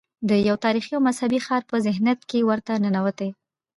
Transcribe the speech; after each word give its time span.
د 0.29 0.31
یو 0.47 0.55
تاریخي 0.65 0.91
او 0.95 1.01
مذهبي 1.07 1.39
ښار 1.45 1.61
په 1.69 1.75
ذهنیت 1.85 2.19
کې 2.29 2.47
ورته 2.49 2.71
ننوتي. 2.83 3.29